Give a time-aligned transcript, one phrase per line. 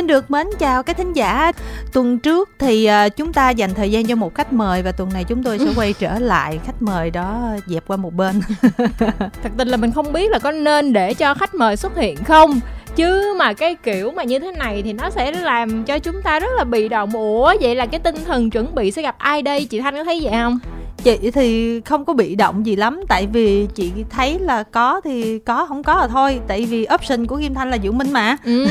[0.00, 1.52] Xin được mến chào các thính giả.
[1.92, 5.10] Tuần trước thì à, chúng ta dành thời gian cho một khách mời và tuần
[5.12, 8.40] này chúng tôi sẽ quay trở lại khách mời đó dẹp qua một bên.
[9.18, 12.16] Thật tình là mình không biết là có nên để cho khách mời xuất hiện
[12.24, 12.60] không.
[12.96, 16.40] Chứ mà cái kiểu mà như thế này thì nó sẽ làm cho chúng ta
[16.40, 19.42] rất là bị động ủa vậy là cái tinh thần chuẩn bị sẽ gặp ai
[19.42, 19.64] đây?
[19.64, 20.58] Chị thanh có thấy vậy không
[21.02, 25.38] chị thì không có bị động gì lắm tại vì chị thấy là có thì
[25.38, 26.40] có không có là thôi.
[26.48, 28.36] Tại vì option của kim thanh là diệu minh mà.
[28.50, 28.66] Ừ.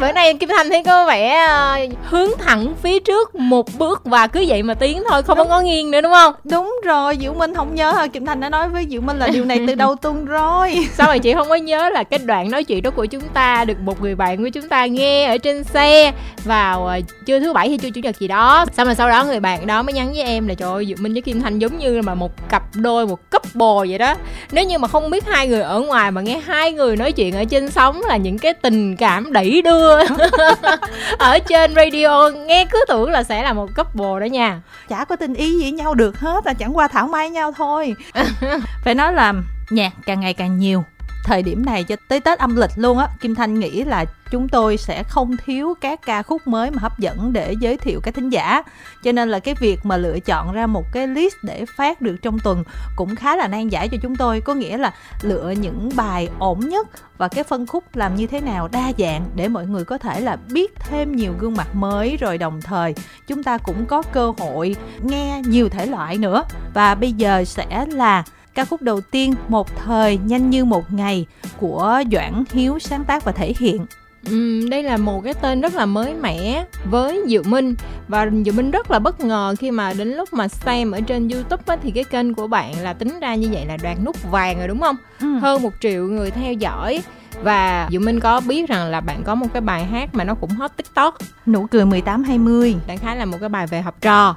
[0.00, 1.48] bữa nay kim thanh thấy có vẻ
[1.84, 5.48] uh, hướng thẳng phía trước một bước và cứ vậy mà tiến thôi không đúng.
[5.48, 6.34] có nghiêng nữa đúng không?
[6.44, 8.06] Đúng rồi diệu minh không nhớ hả?
[8.06, 10.86] Kim thanh đã nói với diệu minh là điều này từ đầu tuần rồi.
[10.94, 13.64] Sao mà chị không có nhớ là cái đoạn nói chuyện đó của chúng ta
[13.64, 16.12] được một người bạn của chúng ta nghe ở trên xe
[16.44, 18.66] vào uh, trưa thứ bảy hay trưa chủ nhật gì đó.
[18.76, 20.96] Sao mà sau đó người bạn đó mới nhắn với em là trời ơi Diệu
[21.00, 24.14] Minh với Kim Thanh giống như là một cặp đôi một couple vậy đó.
[24.52, 27.36] Nếu như mà không biết hai người ở ngoài mà nghe hai người nói chuyện
[27.36, 29.98] ở trên sóng là những cái tình cảm đẩy đưa.
[31.18, 34.60] Ở trên radio nghe cứ tưởng là sẽ là một couple đó nha.
[34.88, 37.52] Chả có tình ý gì với nhau được hết là chẳng qua thảo mai nhau
[37.56, 37.94] thôi.
[38.84, 39.34] Phải nói là
[39.70, 40.84] nhạc càng ngày càng nhiều
[41.28, 44.48] thời điểm này cho tới Tết âm lịch luôn á, Kim Thanh nghĩ là chúng
[44.48, 48.14] tôi sẽ không thiếu các ca khúc mới mà hấp dẫn để giới thiệu các
[48.14, 48.62] thính giả.
[49.04, 52.16] Cho nên là cái việc mà lựa chọn ra một cái list để phát được
[52.22, 52.64] trong tuần
[52.96, 54.40] cũng khá là nan giải cho chúng tôi.
[54.40, 58.40] Có nghĩa là lựa những bài ổn nhất và cái phân khúc làm như thế
[58.40, 62.16] nào đa dạng để mọi người có thể là biết thêm nhiều gương mặt mới.
[62.16, 62.94] Rồi đồng thời,
[63.26, 66.42] chúng ta cũng có cơ hội nghe nhiều thể loại nữa.
[66.74, 68.24] Và bây giờ sẽ là
[68.58, 71.26] Ca khúc đầu tiên Một thời nhanh như một ngày
[71.58, 73.86] của Doãn Hiếu sáng tác và thể hiện.
[74.30, 77.74] Ừ, đây là một cái tên rất là mới mẻ với Diệu Minh
[78.08, 81.28] và Diệu Minh rất là bất ngờ khi mà đến lúc mà xem ở trên
[81.28, 84.30] YouTube á, thì cái kênh của bạn là tính ra như vậy là đoạt nút
[84.30, 84.96] vàng rồi đúng không?
[85.20, 85.26] Ừ.
[85.26, 87.02] Hơn một triệu người theo dõi
[87.42, 90.34] và Diệu Minh có biết rằng là bạn có một cái bài hát mà nó
[90.34, 93.94] cũng hot TikTok nụ cười 18 20 đại khái là một cái bài về học
[94.00, 94.36] trò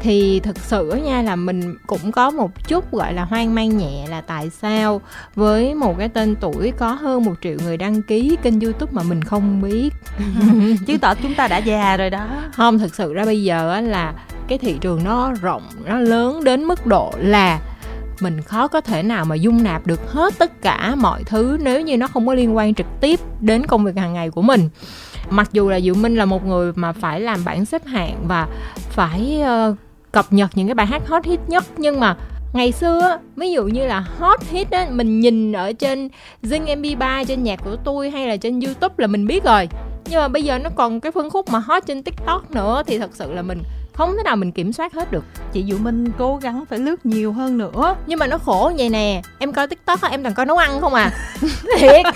[0.00, 4.06] thì thực sự nha là mình cũng có một chút gọi là hoang mang nhẹ
[4.08, 5.00] là tại sao
[5.34, 9.02] với một cái tên tuổi có hơn một triệu người đăng ký kênh youtube mà
[9.02, 9.90] mình không biết.
[10.86, 12.26] Chứ tỏ chúng ta đã già rồi đó.
[12.52, 14.14] Không thực sự ra bây giờ là
[14.48, 17.60] cái thị trường nó rộng nó lớn đến mức độ là
[18.20, 21.80] mình khó có thể nào mà dung nạp được hết tất cả mọi thứ nếu
[21.80, 24.68] như nó không có liên quan trực tiếp đến công việc hàng ngày của mình
[25.30, 28.48] mặc dù là diệu minh là một người mà phải làm bảng xếp hạng và
[28.74, 29.76] phải uh,
[30.12, 32.16] cập nhật những cái bài hát hot hit nhất nhưng mà
[32.52, 36.08] ngày xưa ví dụ như là hot hit á mình nhìn ở trên
[36.42, 39.68] Zing MP3 trên nhạc của tôi hay là trên YouTube là mình biết rồi.
[40.10, 42.98] Nhưng mà bây giờ nó còn cái phân khúc mà hot trên TikTok nữa thì
[42.98, 45.24] thật sự là mình không thể nào mình kiểm soát hết được.
[45.52, 47.96] Chị Dụ Minh cố gắng phải lướt nhiều hơn nữa.
[48.06, 50.94] Nhưng mà nó khổ vậy nè em coi tiktok em toàn coi nấu ăn không
[50.94, 51.10] à.
[51.78, 52.06] Thiệt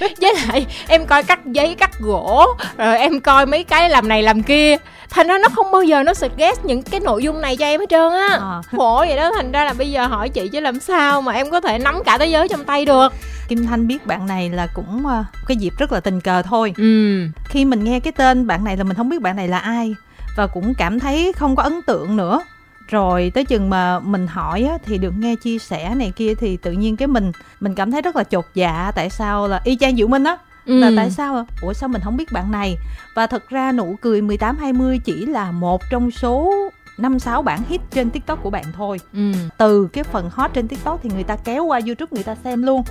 [0.20, 2.46] với lại em coi cắt giấy cắt gỗ
[2.76, 4.76] rồi em coi mấy cái làm này làm kia
[5.10, 7.80] thành ra nó không bao giờ nó suggest những cái nội dung này cho em
[7.80, 8.62] hết trơn á à.
[8.76, 11.50] khổ vậy đó thành ra là bây giờ hỏi chị chứ làm sao mà em
[11.50, 13.12] có thể nắm cả thế giới trong tay được
[13.48, 16.74] Kim Thanh biết bạn này là cũng uh, cái dịp rất là tình cờ thôi.
[16.76, 17.22] Ừ.
[17.44, 19.94] Khi mình nghe cái tên bạn này là mình không biết bạn này là ai
[20.36, 22.40] và cũng cảm thấy không có ấn tượng nữa
[22.88, 26.56] rồi tới chừng mà mình hỏi á, thì được nghe chia sẻ này kia thì
[26.56, 29.76] tự nhiên cái mình mình cảm thấy rất là chột dạ tại sao là y
[29.76, 30.36] chang diệu minh á
[30.66, 30.78] ừ.
[30.78, 32.76] là tại sao ủa sao mình không biết bạn này
[33.14, 36.52] và thật ra nụ cười 18 20 chỉ là một trong số
[36.98, 39.32] năm sáu bản hit trên tiktok của bạn thôi ừ.
[39.58, 42.62] từ cái phần hot trên tiktok thì người ta kéo qua youtube người ta xem
[42.62, 42.82] luôn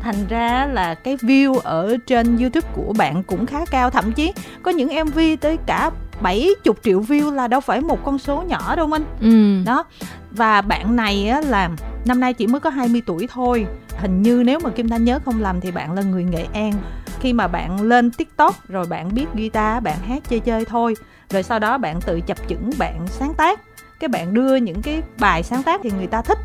[0.00, 4.32] thành ra là cái view ở trên youtube của bạn cũng khá cao thậm chí
[4.62, 5.90] có những mv tới cả
[6.22, 9.62] 70 triệu view là đâu phải một con số nhỏ đâu Minh ừ.
[9.66, 9.84] Đó.
[10.30, 11.70] Và bạn này á, là
[12.04, 13.66] năm nay chỉ mới có 20 tuổi thôi.
[13.98, 16.72] Hình như nếu mà Kim Thanh nhớ không lầm thì bạn là người Nghệ An.
[17.20, 20.96] Khi mà bạn lên TikTok rồi bạn biết guitar, bạn hát chơi chơi thôi.
[21.30, 23.60] Rồi sau đó bạn tự chập chững bạn sáng tác.
[24.00, 26.38] Cái bạn đưa những cái bài sáng tác thì người ta thích.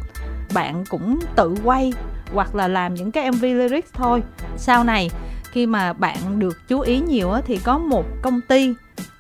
[0.54, 1.94] Bạn cũng tự quay
[2.34, 4.24] hoặc là làm những cái MV lyrics thôi.
[4.58, 5.10] Sau này
[5.52, 8.74] khi mà bạn được chú ý nhiều á, thì có một công ty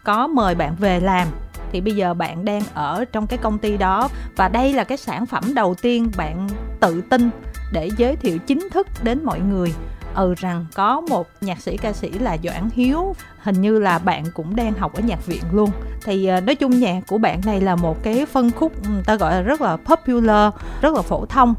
[0.04, 1.27] có mời bạn về làm.
[1.72, 4.98] Thì bây giờ bạn đang ở trong cái công ty đó và đây là cái
[4.98, 6.48] sản phẩm đầu tiên bạn
[6.80, 7.30] tự tin
[7.74, 9.74] để giới thiệu chính thức đến mọi người.
[10.16, 13.16] Ừ rằng có một nhạc sĩ ca sĩ là Doãn Hiếu.
[13.39, 15.72] Hình như là bạn cũng đang học ở nhạc viện luôn.
[16.06, 18.74] Thì ờ, nói chung nhạc của bạn này là một cái phân khúc
[19.06, 21.56] ta gọi là rất là popular, rất là phổ thông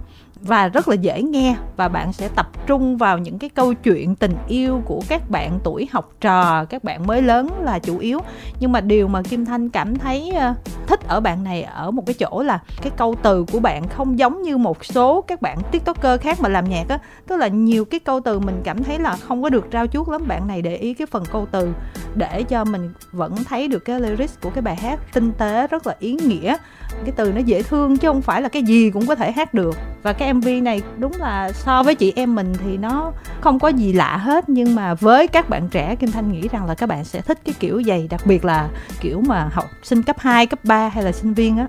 [0.47, 4.15] và rất là dễ nghe và bạn sẽ tập trung vào những cái câu chuyện
[4.15, 8.21] tình yêu của các bạn tuổi học trò, các bạn mới lớn là chủ yếu.
[8.61, 10.55] Nhưng mà điều mà kim thanh cảm thấy ờ,
[10.87, 14.19] thích ở bạn này ở một cái chỗ là cái câu từ của bạn không
[14.19, 16.99] giống như một số các bạn tiktoker khác mà làm nhạc á.
[17.27, 20.09] Tức là nhiều cái câu từ mình cảm thấy là không có được trao chuốt
[20.09, 20.23] lắm.
[20.29, 21.73] Bạn này để ý cái phần câu từ
[22.15, 25.87] để cho mình vẫn thấy được cái lyrics của cái bài hát tinh tế, rất
[25.87, 26.57] là ý nghĩa.
[27.05, 29.55] Cái từ nó dễ thương chứ không phải là cái gì cũng có thể hát
[29.55, 29.77] được
[30.07, 33.69] và cái mv này đúng là so với chị em mình thì nó không có
[33.69, 34.49] gì lạ hết.
[34.49, 37.39] Nhưng mà với các bạn trẻ kim thanh nghĩ rằng là các bạn sẽ thích
[37.45, 38.69] cái kiểu dày đặc biệt là
[39.01, 41.67] kiểu mà học sinh cấp 2, cấp 3 hay là sinh viên á.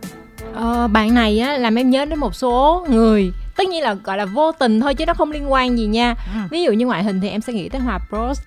[0.53, 4.17] Ờ, bạn này á làm em nhớ đến một số người tất nhiên là gọi
[4.17, 6.15] là vô tình thôi chứ nó không liên quan gì nha.
[6.33, 6.39] Ừ.
[6.51, 8.41] ví dụ như ngoại hình thì em sẽ nghĩ tới hòa bros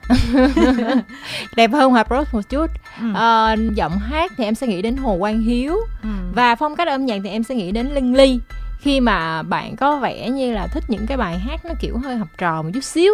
[1.57, 2.67] đẹp hơn hòa bros một chút.
[3.01, 3.07] Ừ.
[3.15, 5.77] à, giọng hát thì em sẽ nghĩ đến hồ quang hiếu.
[6.03, 6.09] Ừ.
[6.35, 8.41] và phong cách âm nhạc thì em sẽ nghĩ đến linh ly
[8.81, 12.17] khi mà bạn có vẻ như là thích những cái bài hát nó kiểu hơi
[12.17, 13.13] học trò một chút xíu.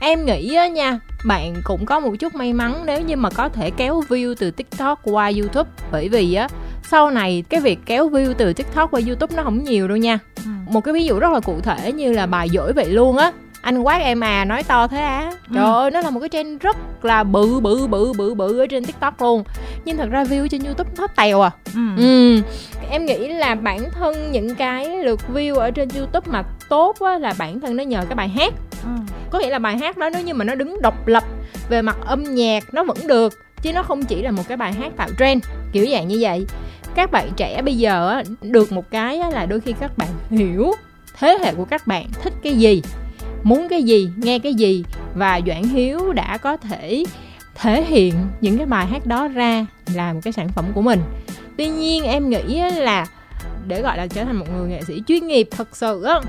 [0.00, 3.48] Em nghĩ á nha bạn cũng có một chút may mắn nếu như mà có
[3.48, 5.70] thể kéo view từ tiktok qua youtube.
[5.92, 6.48] Bởi vì á
[6.82, 10.18] sau này cái việc kéo view từ tiktok qua youtube nó không nhiều đâu nha.
[10.36, 10.50] Ừ.
[10.66, 13.32] một cái ví dụ rất là cụ thể như là bài dỗi vậy luôn á
[13.64, 15.54] anh quát em à nói to thế á ừ.
[15.54, 18.66] trời ơi nó là một cái trend rất là bự bự bự bự bự ở
[18.66, 19.44] trên tiktok luôn
[19.84, 21.80] nhưng thật ra view trên youtube nó tèo à ừ.
[21.96, 22.40] ừ.
[22.90, 27.18] em nghĩ là bản thân những cái lượt view ở trên youtube mà tốt á
[27.18, 28.52] là bản thân nó nhờ cái bài hát
[28.82, 28.90] ừ.
[29.30, 31.24] có nghĩa là bài hát đó nếu như mà nó đứng độc lập
[31.68, 33.32] về mặt âm nhạc nó vẫn được
[33.62, 36.46] chứ nó không chỉ là một cái bài hát tạo trend kiểu dạng như vậy
[36.94, 40.72] các bạn trẻ bây giờ được một cái là đôi khi các bạn hiểu
[41.18, 42.82] thế hệ của các bạn thích cái gì
[43.44, 47.04] muốn cái gì, nghe cái gì và doãn hiếu đã có thể
[47.54, 51.00] thể hiện những cái bài hát đó ra làm cái sản phẩm của mình.
[51.56, 53.06] Tuy nhiên em nghĩ là
[53.66, 56.20] để gọi là trở thành một người nghệ sĩ chuyên nghiệp thật sự á,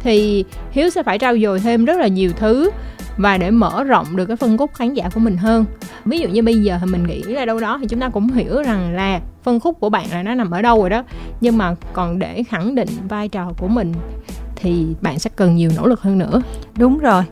[0.00, 2.70] thì hiếu sẽ phải trau dồi thêm rất là nhiều thứ
[3.16, 5.64] và để mở rộng được cái phân khúc khán giả của mình hơn.
[6.04, 8.28] Ví dụ như bây giờ thì mình nghĩ là đâu đó thì chúng ta cũng
[8.28, 11.04] hiểu rằng là phân khúc của bạn là nó nằm ở đâu rồi đó,
[11.40, 13.92] nhưng mà còn để khẳng định vai trò của mình
[14.60, 16.42] thì bạn sẽ cần nhiều nỗ lực hơn nữa
[16.78, 17.22] đúng rồi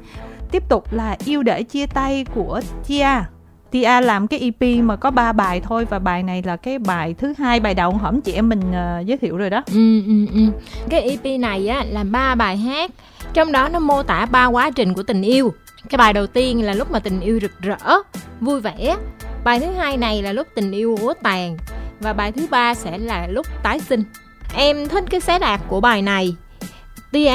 [0.51, 3.07] tiếp tục là yêu để chia tay của Tia
[3.71, 7.15] Tia làm cái EP mà có 3 bài thôi và bài này là cái bài
[7.19, 9.63] thứ hai bài đầu hổm chị em mình uh, giới thiệu rồi đó.
[9.67, 10.41] Ừ, ừ, ừ.
[10.89, 12.91] Cái EP này á là ba bài hát,
[13.35, 15.53] trong đó nó mô tả ba quá trình của tình yêu.
[15.91, 17.99] Cái bài đầu tiên là lúc mà tình yêu rực rỡ,
[18.41, 18.97] vui vẻ.
[19.45, 21.57] Bài thứ hai này là lúc tình yêu úa tàn
[22.01, 24.05] và bài thứ ba sẽ là lúc tái sinh.
[24.55, 26.37] Em thích cái xé đạt của bài này
[27.13, 27.33] Tia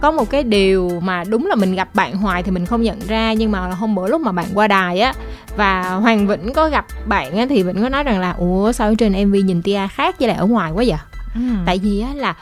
[0.00, 3.00] có một cái điều mà đúng là mình gặp bạn hoài thì mình không nhận
[3.08, 5.14] ra nhưng mà hôm bữa lúc mà bạn qua đài á
[5.56, 8.88] và Hoàng Vĩnh có gặp bạn á thì Vĩnh có nói rằng là ủa sao
[8.88, 10.98] ở trên MV nhìn Tia khác với lại ở ngoài quá vậy?
[11.34, 11.40] Ừ.
[11.66, 12.34] Tại vì á là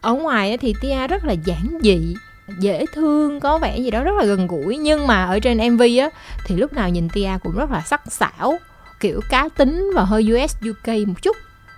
[0.00, 2.14] ở ngoài á thì Tia rất là giản dị
[2.58, 5.82] dễ thương có vẻ gì đó rất là gần gũi nhưng mà ở trên mv
[6.00, 6.10] á
[6.46, 8.58] thì lúc nào nhìn tia cũng rất là sắc sảo
[9.00, 11.36] kiểu cá tính và hơi us uk một chút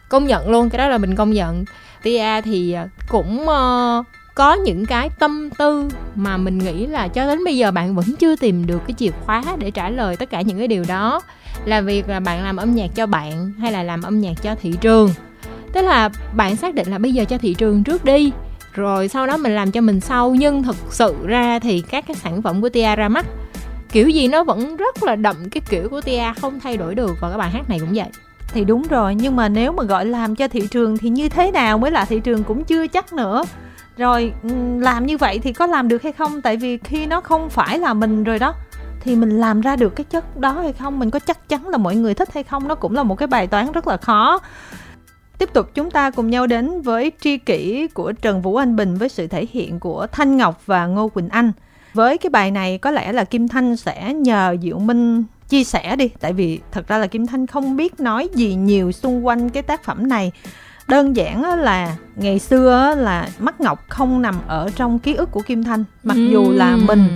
[0.08, 1.64] công nhận luôn cái đó là mình công nhận
[2.02, 2.76] tia thì
[3.08, 4.06] cũng uh,
[4.38, 8.06] có những cái tâm tư mà mình nghĩ là cho đến bây giờ bạn vẫn
[8.18, 11.20] chưa tìm được cái chìa khóa để trả lời tất cả những cái điều đó.
[11.64, 14.54] Là việc là bạn làm âm nhạc cho bạn hay là làm âm nhạc cho
[14.54, 15.10] thị trường.
[15.72, 18.32] Tức là bạn xác định là bây giờ cho thị trường trước đi,
[18.72, 20.34] rồi sau đó mình làm cho mình sau.
[20.34, 23.26] Nhưng thực sự ra thì các cái sản phẩm của tia ra mắt
[23.92, 27.16] kiểu gì nó vẫn rất là đậm cái kiểu của tia, không thay đổi được.
[27.20, 28.08] Và các bài hát này cũng vậy.
[28.52, 31.50] Thì đúng rồi, nhưng mà nếu mà gọi làm cho thị trường thì như thế
[31.50, 33.44] nào mới là thị trường cũng chưa chắc nữa
[33.98, 34.48] rồi ừ,
[34.80, 36.42] làm như vậy thì có làm được hay không?
[36.42, 38.54] Tại vì khi nó không phải là mình rồi đó,
[39.00, 40.98] thì mình làm ra được cái chất đó hay không?
[40.98, 42.68] Mình có chắc chắn là mọi người thích hay không?
[42.68, 44.38] Nó cũng là một cái bài toán rất là khó.
[45.38, 48.94] Tiếp tục, chúng ta cùng nhau đến với tri kỷ của Trần Vũ Anh Bình
[48.94, 51.52] với sự thể hiện của Thanh Ngọc và Ngô Quỳnh Anh.
[51.94, 55.96] Với cái bài này, có lẽ là Kim Thanh sẽ nhờ Diệu Minh chia sẻ
[55.96, 56.10] đi.
[56.20, 59.62] Tại vì thật ra là Kim Thanh không biết nói gì nhiều xung quanh cái
[59.62, 60.32] tác phẩm này
[60.88, 65.42] đơn giản là ngày xưa là mắt ngọc không nằm ở trong ký ức của
[65.42, 65.84] kim thanh.
[66.02, 67.08] Mặc dù là mình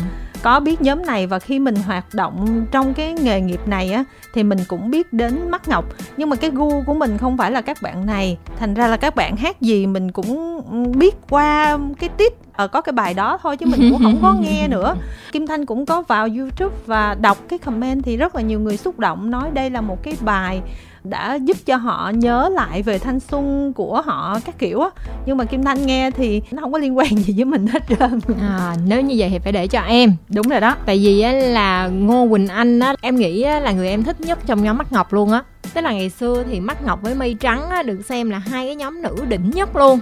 [0.43, 4.05] có biết nhóm này và khi mình hoạt động trong cái nghề nghiệp này á
[4.35, 5.85] thì mình cũng biết đến mắt ngọc.
[6.17, 8.39] Nhưng mà cái gu của mình không phải là các bạn này.
[8.59, 10.61] Thành ra là các bạn hát gì mình cũng
[10.99, 14.35] biết qua cái tip ờ có cái bài đó thôi chứ mình cũng không có
[14.41, 14.97] nghe nữa.
[15.33, 18.77] Kim thanh cũng có vào youtube và đọc cái comment thì rất là nhiều người
[18.77, 20.63] xúc động nói đây là một cái bài
[21.05, 24.89] đã giúp cho họ nhớ lại về thanh xuân của họ các kiểu á.
[25.27, 27.83] Nhưng mà kim thanh nghe thì nó không có liên quan gì với mình hết
[27.89, 28.21] trơn.
[28.41, 30.17] À, nếu như vậy thì phải để cho em.
[30.29, 30.77] Đúng rồi đó.
[30.87, 34.21] Tại vì á, là ngô quỳnh anh á em nghĩ á, là người em thích
[34.21, 35.43] nhất trong nhóm mắt ngọc luôn á.
[35.75, 38.67] Tức là ngày xưa thì mắt ngọc với mây trắng á, được xem là hai
[38.67, 40.01] cái nhóm nữ đỉnh nhất luôn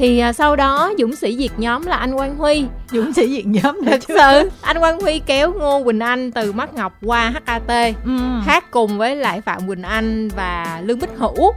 [0.00, 2.64] thì à, sau đó dũng sĩ diệt nhóm là anh quang huy.
[2.90, 6.74] Dũng sĩ diệt nhóm thật sự anh quang huy kéo ngô quỳnh anh từ mắt
[6.74, 7.66] ngọc qua hat
[8.04, 8.10] ừ.
[8.46, 11.52] hát cùng với lại phạm quỳnh anh và lương bích hữu.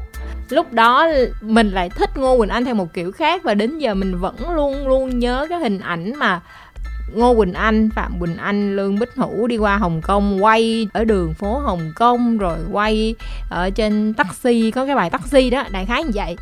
[0.50, 1.07] Lúc đó
[1.41, 4.35] mình lại thích ngô quỳnh anh theo một kiểu khác và đến giờ mình vẫn
[4.50, 6.41] luôn luôn nhớ cái hình ảnh mà
[7.15, 11.03] Ngô Quỳnh Anh, Phạm Quỳnh Anh, Lương Bích Hữu đi qua Hồng Kông quay ở
[11.03, 13.15] đường phố Hồng Kông rồi quay
[13.50, 16.35] ở trên taxi có cái bài taxi đó đại khái như vậy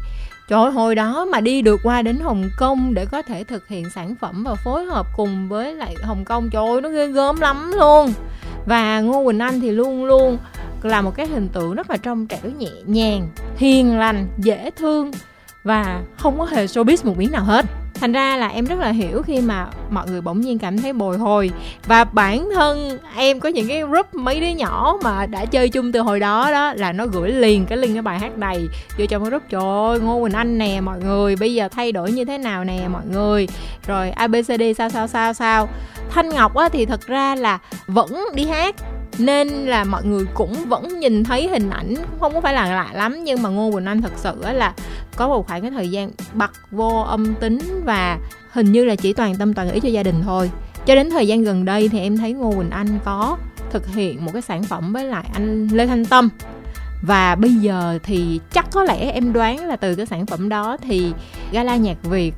[0.52, 3.68] Trời ơi, hồi đó mà đi được qua đến Hồng Kông để có thể thực
[3.68, 7.08] hiện sản phẩm và phối hợp cùng với lại Hồng Kông Trời ơi, nó ghê
[7.08, 8.14] gớm lắm luôn.
[8.66, 10.38] Và Ngô Quỳnh Anh thì luôn luôn
[10.84, 15.12] là một cái hình tượng rất là trong trẻo nhẹ nhàng hiền lành dễ thương
[15.64, 17.66] và không có hề showbiz một miếng nào hết
[18.02, 20.94] thành ra là em rất là hiểu khi mà mọi người bỗng nhiên cảm thấy
[20.94, 21.52] bồi hồi.
[21.86, 25.92] Và bản thân em có những cái group mấy đứa nhỏ mà đã chơi chung
[25.92, 28.68] từ hồi đó đó, là nó gửi liền cái link cái bài hát này
[28.98, 29.44] vô trong cái group.
[29.50, 32.64] Trời ơi, ngô quỳnh anh nè, mọi người, bây giờ thay đổi như thế nào
[32.64, 33.48] nè, mọi người.
[33.88, 35.70] Rồi abcd sao sao sao sao.
[36.10, 38.76] Thanh ngọc á thì thật ra là vẫn đi hát
[39.26, 42.90] nên là mọi người cũng vẫn nhìn thấy hình ảnh, không có phải là lạ
[42.94, 44.74] lắm, nhưng mà ngô quỳnh anh thật sự là
[45.16, 48.18] có một khoảng cái thời gian bật vô âm tính và
[48.52, 50.52] hình như là chỉ toàn tâm toàn ý cho gia đình thôi.
[50.86, 53.38] Cho đến thời gian gần đây thì em thấy ngô quỳnh anh có
[53.72, 56.30] thực hiện một cái sản phẩm với lại anh lê thanh tâm.
[57.02, 60.78] Và bây giờ thì chắc có lẽ em đoán là từ cái sản phẩm đó
[60.82, 61.14] thì
[61.52, 62.34] gala nhạc việt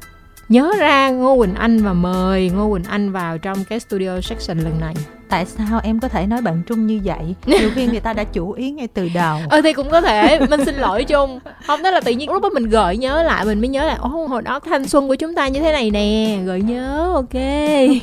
[0.50, 4.60] nhớ ra ngô quỳnh anh và mời ngô quỳnh anh vào trong cái studio section
[4.60, 4.94] lần này.
[5.30, 7.36] Tại sao em có thể nói bạn trung như vậy?
[7.46, 9.38] Nhiều khi người ta đã chủ ý ngay từ đầu.
[9.50, 10.40] Ờ thì cũng có thể.
[10.50, 11.40] Mình xin lỗi trung.
[11.68, 13.96] Không đó là tự nhiên lúc đó mình gợi nhớ lại mình mới nhớ là
[13.96, 16.38] ô hồi đó thanh xuân của chúng ta như thế này nè.
[16.46, 17.42] Gợi nhớ ok.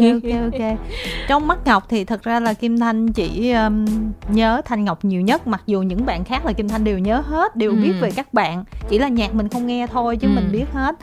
[0.00, 0.78] Ok ok ok.
[1.28, 3.86] Trong mắt ngọc thì thật ra là kim thanh chỉ um,
[4.28, 7.22] nhớ thanh ngọc nhiều nhất mặc dù những bạn khác là kim thanh đều nhớ
[7.26, 7.76] hết đều ừ.
[7.76, 8.64] biết về các bạn.
[8.88, 10.32] Chỉ là nhạc mình không nghe thôi chứ ừ.
[10.34, 10.96] mình biết hết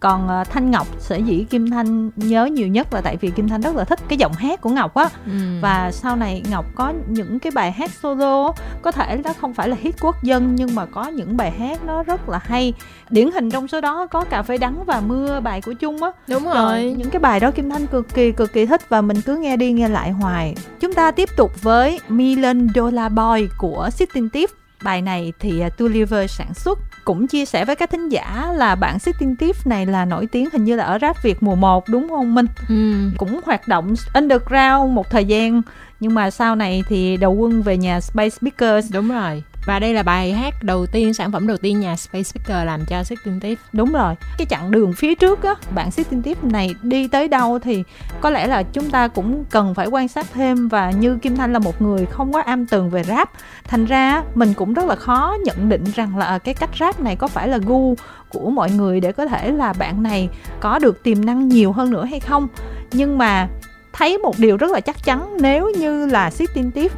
[0.00, 3.48] còn uh, thanh ngọc sở dĩ kim thanh nhớ nhiều nhất là tại vì kim
[3.48, 5.08] thanh rất là thích cái giọng hát của ngọc á.
[5.26, 5.32] Ừ.
[5.60, 9.68] và sau này ngọc có những cái bài hát solo có thể nó không phải
[9.68, 12.74] là hit quốc dân nhưng mà có những bài hát nó rất là hay.
[13.10, 16.10] Điển hình trong số đó có cà phê đắng và mưa bài của chung á.
[16.28, 16.54] Đúng rồi.
[16.54, 16.94] rồi.
[16.98, 19.56] những cái bài đó kim thanh cực kỳ cực kỳ thích và mình cứ nghe
[19.56, 20.54] đi nghe lại hoài.
[20.80, 24.48] Chúng ta tiếp tục với Million Dollar Boy của Sixteen Tiff
[24.86, 28.74] Bài này thì uh, Tulliver sản xuất cũng chia sẻ với các thính giả là
[28.74, 31.88] bản Sitting Thief này là nổi tiếng hình như là ở rap Việt mùa 1
[31.88, 32.46] đúng không Minh?
[32.68, 33.10] Ừ.
[33.18, 35.62] Cũng hoạt động underground một thời gian
[36.00, 38.92] nhưng mà sau này thì đầu quân về nhà Space Speakers.
[38.92, 42.22] Đúng rồi và đây là bài hát đầu tiên, sản phẩm đầu tiên nhà Space
[42.22, 46.22] Speaker làm cho Sixteen Thief đúng rồi, cái chặng đường phía trước á, bạn Sixteen
[46.22, 47.82] Thief này đi tới đâu thì
[48.20, 50.68] có lẽ là chúng ta cũng cần phải quan sát thêm.
[50.68, 53.30] Và như Kim Thanh là một người không quá am tường về rap,
[53.64, 57.00] thành ra mình cũng rất là khó nhận định rằng là à, cái cách rap
[57.00, 57.94] này có phải là gu
[58.28, 60.28] của mọi người để có thể là bạn này
[60.60, 62.48] có được tiềm năng nhiều hơn nữa hay không.
[62.92, 63.48] Nhưng mà
[63.92, 66.88] thấy một điều rất là chắc chắn, nếu như là Sixteen Thief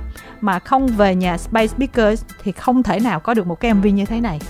[0.40, 3.86] mà không về nhà Space Speakers thì không thể nào có được một cái MV
[3.86, 4.40] như thế này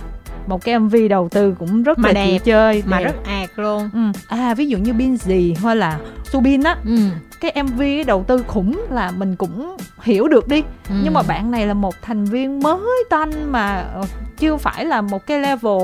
[0.46, 3.04] một cái MV đầu tư cũng rất mà là đẹp chơi mà đẹp.
[3.04, 4.00] rất ạt luôn ừ.
[4.28, 6.96] à ví dụ như Bin gì hay là Subin á ừ.
[7.40, 10.94] cái MV đầu tư khủng là mình cũng hiểu được đi ừ.
[11.04, 14.02] nhưng mà bạn này là một thành viên mới tanh mà ờ,
[14.38, 15.82] chưa phải là một cái level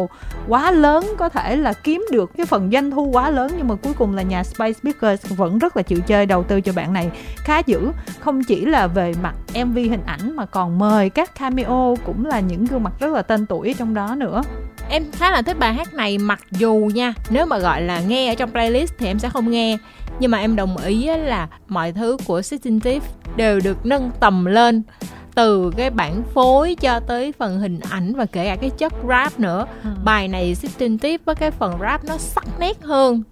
[0.48, 3.74] quá lớn, có thể là kiếm được cái phần doanh thu quá lớn, nhưng mà
[3.74, 6.92] cuối cùng là nhà Space Speakers vẫn rất là chịu chơi, đầu tư cho bạn
[6.92, 7.90] này khá dữ.
[8.20, 9.34] Không chỉ là về mặt
[9.64, 13.22] MV hình ảnh mà còn mời các cameo, cũng là những gương mặt rất là
[13.22, 14.42] tên tuổi trong đó nữa.
[14.88, 18.32] Em khá là thích bài hát này, mặc dù nha, nếu mà gọi là nghe
[18.32, 19.78] ở trong playlist thì em sẽ không nghe.
[20.18, 23.00] Nhưng mà em đồng ý là mọi thứ của Sixteen Thief
[23.36, 24.82] đều được nâng tầm lên
[25.34, 29.40] từ cái bản phối cho tới phần hình ảnh và kể cả cái chất rap
[29.40, 29.66] nữa.
[29.84, 29.90] Ừ.
[30.04, 33.22] bài này Sixteen tiếp với cái phần rap nó sắc nét hơn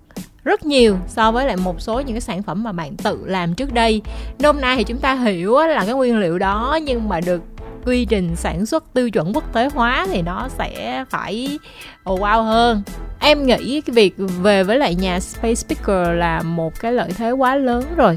[0.44, 3.54] rất nhiều so với lại một số những cái sản phẩm mà bạn tự làm
[3.54, 4.02] trước đây.
[4.38, 7.42] Nôm na thì chúng ta hiểu là cái nguyên liệu đó nhưng mà được
[7.84, 11.58] quy trình sản xuất tiêu chuẩn quốc tế hóa thì nó sẽ phải
[12.04, 12.82] wow hơn.
[13.20, 17.30] Em nghĩ cái việc về với lại nhà Space Speaker là một cái lợi thế
[17.30, 18.16] quá lớn rồi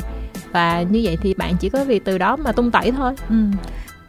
[0.55, 3.13] và như vậy thì bạn chỉ có việc từ đó mà tung tẩy thôi.
[3.29, 3.35] Ừ.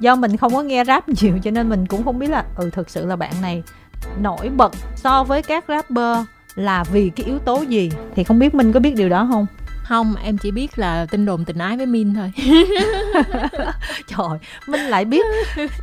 [0.01, 2.71] do mình không có nghe rap nhiều cho nên mình cũng không biết là ừ
[2.73, 3.63] thực sự là bạn này
[4.21, 6.19] nổi bật so với các rapper
[6.55, 7.91] là vì cái yếu tố gì?
[8.17, 9.47] Thì không biết minh có biết điều đó không?
[9.83, 12.33] Không em chỉ biết là tin đồn tình ái với min thôi.
[14.07, 15.27] Trời minh lại biết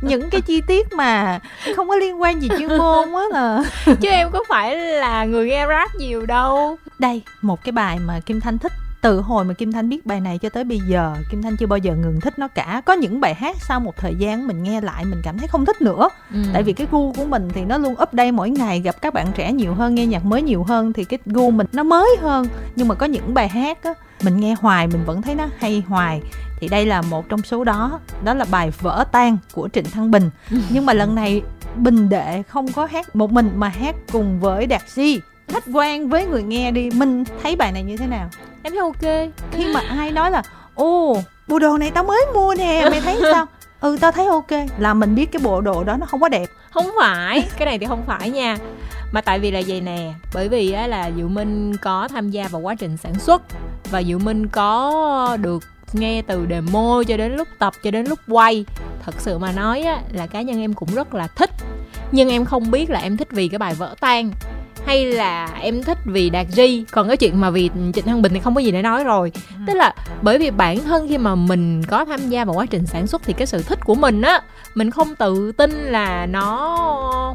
[0.00, 1.40] những cái chi tiết mà
[1.76, 3.64] không có liên quan gì chuyên môn á là
[4.00, 6.78] chứ em có phải là người nghe rap nhiều đâu.
[6.98, 8.72] Đây một cái bài mà kim thanh thích
[9.04, 11.66] từ hồi mà kim thanh biết bài này cho tới bây giờ kim thanh chưa
[11.66, 12.82] bao giờ ngừng thích nó cả.
[12.84, 15.64] Có những bài hát sau một thời gian mình nghe lại mình cảm thấy không
[15.64, 16.08] thích nữa.
[16.32, 16.38] Ừ.
[16.52, 19.26] tại vì cái gu của mình thì nó luôn update mỗi ngày gặp các bạn
[19.34, 22.46] trẻ nhiều hơn nghe nhạc mới nhiều hơn thì cái gu mình nó mới hơn.
[22.76, 25.82] Nhưng mà có những bài hát á mình nghe hoài mình vẫn thấy nó hay
[25.88, 26.20] hoài.
[26.60, 28.00] Thì đây là một trong số đó.
[28.24, 30.30] Đó là bài vỡ tan của trịnh thăng bình.
[30.70, 31.42] Nhưng mà lần này
[31.76, 36.08] bình đệ không có hát một mình mà hát cùng với đạt di khách quan
[36.08, 38.28] với người nghe đi mình thấy bài này như thế nào?
[38.62, 39.32] Em thấy ok.
[39.52, 40.42] Khi mà ai nói là
[40.74, 41.16] ô
[41.48, 43.46] bộ đồ này tao mới mua nè mày thấy sao?
[43.80, 44.50] Ừ tao thấy ok.
[44.78, 46.46] Là mình biết cái bộ đồ đó nó không có đẹp.
[46.70, 48.56] Không phải cái này thì không phải nha.
[49.12, 52.48] Mà tại vì là vậy nè bởi vì á là diệu minh có tham gia
[52.48, 53.42] vào quá trình sản xuất
[53.90, 58.18] và diệu minh có được nghe từ demo cho đến lúc tập cho đến lúc
[58.28, 58.64] quay.
[59.04, 61.50] Thật sự mà nói á là cá nhân em cũng rất là thích.
[62.12, 64.30] Nhưng em không biết là em thích vì cái bài vỡ tan
[64.86, 68.32] hay là em thích vì đạt di còn cái chuyện mà vì trịnh thăng bình
[68.34, 69.54] thì không có gì để nói rồi ừ.
[69.66, 72.86] tức là bởi vì bản thân khi mà mình có tham gia vào quá trình
[72.86, 74.40] sản xuất thì cái sự thích của mình á
[74.74, 76.76] mình không tự tin là nó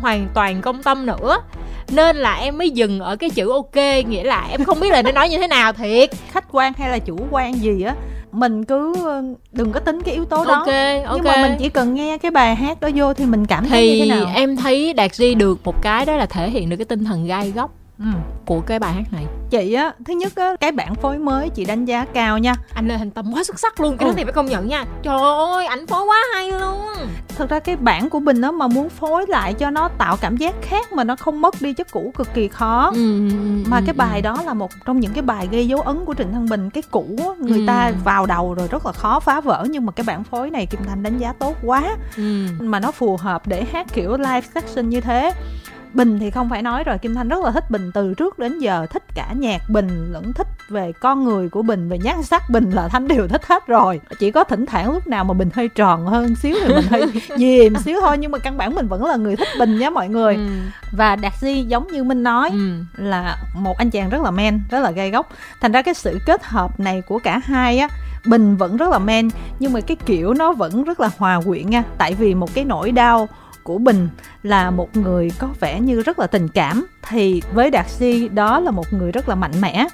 [0.02, 1.38] hoàn toàn công tâm nữa
[1.94, 3.76] nên là em mới dừng ở cái chữ ok
[4.08, 6.10] nghĩa là em không biết là nên nói như thế nào thiệt.
[6.32, 7.96] Khách quan hay là chủ quan gì á
[8.32, 10.54] mình cứ ờ, đừng có tính cái yếu tố đó.
[10.54, 10.68] Ok
[11.06, 11.16] ok.
[11.16, 13.82] nhưng mà mình chỉ cần nghe cái bài hát đó vô thì mình cảm thấy
[13.82, 14.32] thì như thế nào.
[14.36, 17.26] em thấy đạt di được một cái đó là thể hiện được cái tinh thần
[17.28, 18.06] gai góc ừ.
[18.46, 21.66] của cái bài hát này chị á thứ nhất á cái bản phối mới chị
[21.66, 24.12] đánh giá cao nha anh lê thành tâm quá xuất sắc luôn cái ừ.
[24.12, 25.20] đó thì phải công nhận nha trời
[25.56, 26.80] ơi ảnh phối quá hay luôn
[27.38, 30.38] thật ra cái bản của bình đó mà muốn phối lại cho nó tạo cảm
[30.38, 33.30] giác khác mà nó không mất đi chất cũ cực kỳ khó ừ,
[33.68, 34.22] mà ừ, cái bài ừ.
[34.22, 36.84] đó là một trong những cái bài gây dấu ấn của trịnh thăng bình cái
[36.92, 37.64] cũ người ừ.
[37.68, 40.66] ta vào đầu rồi rất là khó phá vỡ nhưng mà cái bản phối này
[40.66, 42.46] kim thanh đánh giá tốt quá ừ.
[42.60, 45.34] mà nó phù hợp để hát kiểu live section như thế
[45.94, 48.60] bình thì không phải nói rồi kim thanh rất là thích bình từ trước đến
[48.60, 52.50] giờ thích cả nhạc bình lẫn thích về con người của bình về nhan sắc
[52.50, 55.50] bình là thanh đều thích hết rồi chỉ có thỉnh thoảng lúc nào mà bình
[55.54, 57.02] hơi tròn hơn xíu thì mình hơi
[57.38, 60.10] dìm xíu thôi nhưng mà căn bản mình vẫn là người thích bình nhé mọi
[60.10, 60.48] người ừ.
[60.92, 62.72] và đạt di giống như minh nói ừ.
[62.98, 65.30] là một anh chàng rất là men rất là gây gốc
[65.62, 67.90] thành ra cái sự kết hợp này của cả hai á
[68.26, 69.30] bình vẫn rất là men
[69.60, 72.66] nhưng mà cái kiểu nó vẫn rất là hòa quyện nha tại vì một cái
[72.66, 73.28] nỗi đau
[73.70, 74.10] của Bình
[74.44, 78.60] là một người có vẻ như rất là tình cảm, thì với Đạt Si đó
[78.60, 79.88] là một người rất là mạnh mẽ.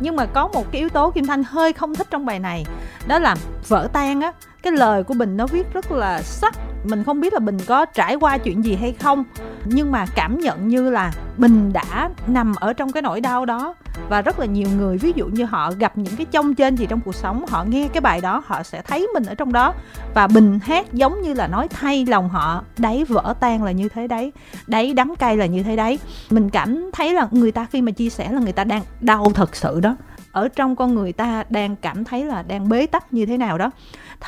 [0.00, 2.64] Nhưng mà có một cái yếu tố Kim Thanh hơi không thích trong bài này,
[3.06, 3.36] đó là
[3.68, 4.32] vỡ tan á
[4.70, 6.54] cái lời của Bình nó viết rất là sắc.
[6.84, 9.24] Mình không biết là Bình có trải qua chuyện gì hay không,
[9.64, 13.74] nhưng mà cảm nhận như là Bình đã nằm ở trong cái nỗi đau đó.
[14.08, 16.86] Và rất là nhiều người, ví dụ như họ gặp những cái trông trên gì
[16.86, 19.74] trong cuộc sống, họ nghe cái bài đó, họ sẽ thấy mình ở trong đó.
[20.14, 23.88] Và Bình hát giống như là nói thay lòng họ, đấy, vỡ tan là như
[23.88, 24.32] thế đấy
[24.66, 25.98] đấy, đắng cay là như thế đấy.
[26.30, 29.32] Mình cảm thấy là người ta khi mà chia sẻ là người ta đang đau
[29.34, 29.96] thật sự đó
[30.32, 33.58] ở trong con người ta đang cảm thấy là đang bế tắc như thế nào
[33.58, 33.70] đó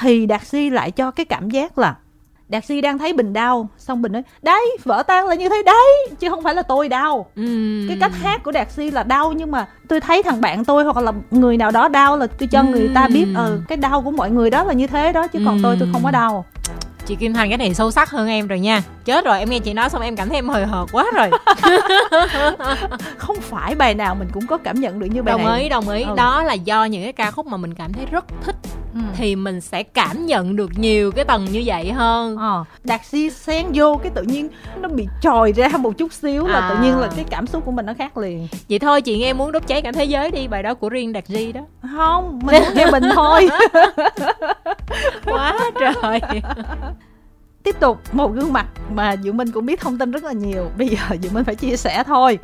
[0.01, 1.97] thì đạt si lại cho cái cảm giác là
[2.49, 5.63] đạt si đang thấy bình đau xong bình nói đấy vỡ tan là như thế
[5.67, 7.89] đấy chứ không phải là tôi đau uhm.
[7.89, 10.85] cái cách hát của đạt si là đau nhưng mà tôi thấy thằng bạn tôi
[10.85, 12.71] hoặc là người nào đó đau là tôi cho uhm.
[12.71, 15.39] người ta biết ừ cái đau của mọi người đó là như thế đó chứ
[15.45, 15.63] còn uhm.
[15.63, 16.45] tôi tôi không có đau
[17.11, 18.83] chị Kim Thành cái này sâu sắc hơn em rồi nha.
[19.05, 21.31] Chết rồi em nghe chị nói xong em cảm thấy em hời hợt quá rồi.
[23.19, 25.63] Không phải bài nào mình cũng có cảm nhận được như bài đồng này.
[25.63, 26.03] ý đồng ý.
[26.03, 26.15] Ừ.
[26.17, 28.57] đó là do những cái ca khúc mà mình cảm thấy rất thích
[28.95, 29.01] ừ.
[29.17, 32.37] thì mình sẽ cảm nhận được nhiều cái tầng như vậy hơn.
[32.37, 32.65] Ờ.
[32.85, 34.49] đạt si xen vô cái tự nhiên
[34.81, 36.71] nó bị trồi ra một chút xíu là à.
[36.71, 38.49] tự nhiên là cái cảm xúc của mình nó khác liền.
[38.69, 41.13] Vậy thôi chị nghe muốn đốt cháy cả thế giới đi bài đó của riêng
[41.13, 41.61] đạt di đó.
[41.97, 43.49] Không mình nghe bình thôi.
[45.25, 46.21] Quá trời.
[47.63, 50.71] Tiếp tục một gương mặt mà Diệu Minh cũng biết thông tin rất là nhiều.
[50.79, 52.39] Bây giờ Diệu Minh phải chia sẻ thôi.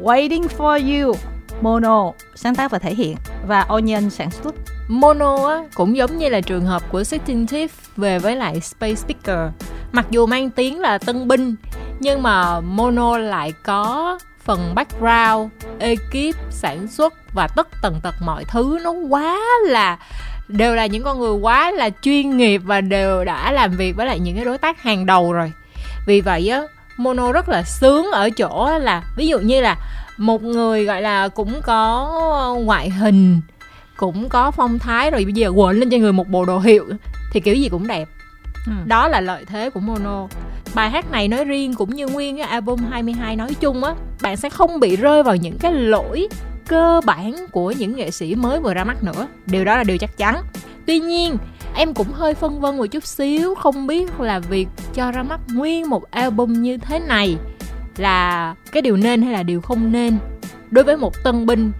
[0.00, 1.14] Waiting for you
[1.60, 3.16] Mono sáng tác và thể hiện
[3.46, 4.54] và Onion sản xuất.
[4.88, 8.94] Mono á, cũng giống như là trường hợp của Sitting Thief về với lại Space
[8.94, 9.52] Speaker.
[9.92, 11.54] Mặc dù mang tiếng là tân binh
[12.00, 18.44] nhưng mà Mono lại có phần background, ekip, sản xuất và tất tần tật mọi
[18.44, 18.78] thứ.
[18.84, 19.98] Nó quá là
[20.48, 24.06] đều là những con người quá là chuyên nghiệp và đều đã làm việc với
[24.06, 25.52] lại những cái đối tác hàng đầu rồi.
[26.06, 26.62] Vì vậy á
[26.96, 29.76] mono rất là sướng ở chỗ là ví dụ như là
[30.18, 33.40] một người gọi là cũng có ngoại hình
[33.96, 36.86] cũng có phong thái rồi bây giờ quện lên cho người một bộ đồ hiệu
[37.32, 38.08] thì kiểu gì cũng đẹp.
[38.66, 38.72] Ừ.
[38.86, 40.26] đó là lợi thế của mono.
[40.74, 44.36] Bài hát này nói riêng cũng như nguyên cái album 22 nói chung á bạn
[44.36, 46.28] sẽ không bị rơi vào những cái lỗi
[46.66, 49.26] cơ bản của những nghệ sĩ mới vừa ra mắt nữa.
[49.46, 50.42] Điều đó là điều chắc chắn.
[50.86, 51.36] Tuy nhiên
[51.74, 55.40] em cũng hơi phân vân một chút xíu không biết là việc cho ra mắt
[55.48, 57.36] nguyên một album như thế này
[58.00, 60.18] là cái điều nên hay là điều không nên
[60.70, 61.72] đối với một tân binh?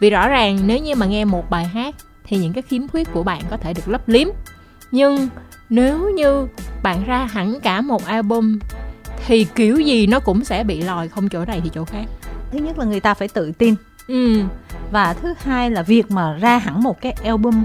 [0.00, 3.12] Vì rõ ràng nếu như mà nghe một bài hát thì những cái khiếm khuyết
[3.12, 4.28] của bạn có thể được lấp liếm.
[4.90, 5.28] Nhưng
[5.70, 6.46] nếu như
[6.82, 8.58] bạn ra hẳn cả một album
[9.26, 12.04] thì kiểu gì nó cũng sẽ bị lòi không chỗ này thì chỗ khác.
[12.52, 13.74] Thứ nhất là người ta phải tự tin.
[14.08, 14.40] Ừ.
[14.90, 17.62] Và thứ hai là việc mà ra hẳn một cái album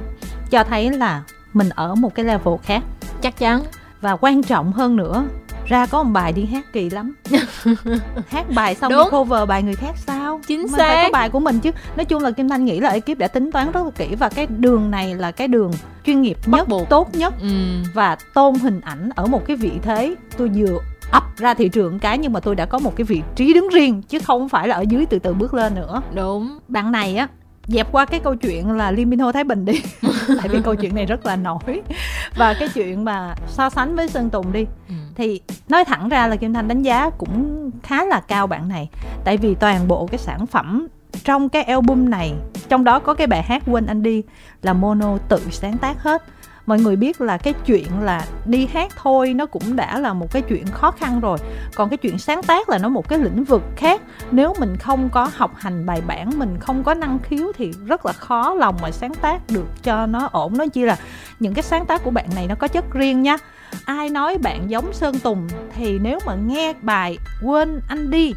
[0.50, 2.84] cho thấy là mình ở một cái level khác.
[3.22, 3.64] Chắc chắn.
[4.02, 5.24] Và quan trọng hơn nữa
[5.71, 7.15] ra có một bài đi hát kỳ lắm.
[8.27, 9.07] Hát bài xong Đúng.
[9.12, 10.39] cover bài người khác sao?
[10.47, 11.71] Chính mình xác phải có bài của mình chứ.
[11.95, 14.29] Nói chung là kim thanh nghĩ là ekip đã tính toán rất là kỹ và
[14.29, 15.71] cái đường này là cái đường
[16.05, 17.34] chuyên nghiệp nhất tốt nhất.
[17.41, 17.47] Ừ.
[17.93, 20.15] và tôn hình ảnh ở một cái vị thế.
[20.38, 20.79] Tôi vừa
[21.12, 23.69] ập ra thị trường cái nhưng mà tôi đã có một cái vị trí đứng
[23.69, 26.01] riêng chứ không phải là ở dưới từ từ bước lên nữa.
[26.15, 26.60] Đúng.
[26.67, 27.27] Bạn này á
[27.67, 29.81] dẹp qua cái câu chuyện là Liên Minh Hô Thái Bình đi.
[30.27, 31.81] Tại vì câu chuyện này rất là nổi.
[32.36, 36.28] Và cái chuyện mà so sánh với Sơn Tùng đi ừ thì nói thẳng ra
[36.28, 38.89] là Kim Thanh đánh giá cũng khá là cao bạn này.
[39.24, 40.88] Tại vì toàn bộ cái sản phẩm
[41.24, 42.34] trong cái album này,
[42.69, 44.24] trong đó có cái bài hát quên anh đi
[44.62, 46.24] là mono tự sáng tác hết.
[46.65, 50.32] Mọi người biết là cái chuyện là đi hát thôi nó cũng đã là một
[50.32, 51.38] cái chuyện khó khăn rồi.
[51.76, 54.02] Còn cái chuyện sáng tác là nó một cái lĩnh vực khác.
[54.32, 58.06] Nếu mình không có học hành bài bản, mình không có năng khiếu thì rất
[58.06, 60.58] là khó lòng mà sáng tác được cho nó ổn.
[60.58, 60.97] Nói chi là
[61.39, 63.38] những cái sáng tác của bạn này nó có chất riêng nha
[63.86, 68.34] ai nói bạn giống sơn tùng thì nếu mà nghe bài quên anh đi,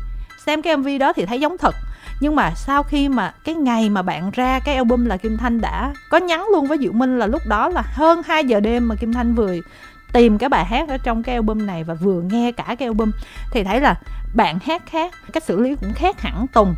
[0.47, 1.75] xem cái mv đó thì thấy giống thật.
[2.21, 5.61] Nhưng mà sau khi mà cái ngày mà bạn ra cái album là Kim Thanh
[5.61, 8.89] đã có nhắn luôn với Diệu Minh là lúc đó là hơn 2 giờ đêm
[8.89, 9.55] mà Kim Thanh vừa
[10.13, 13.11] tìm cái bài hát ở trong cái album này và vừa nghe cả cái album.
[13.53, 13.95] Thì thấy là
[14.35, 16.75] bạn hát khác cách xử lý cũng khác hẳn Tùng.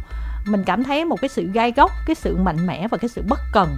[0.46, 3.22] Mình cảm thấy một cái sự gai góc, cái sự mạnh mẽ và cái sự
[3.28, 3.68] bất cần